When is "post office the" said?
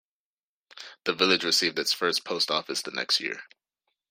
2.25-2.89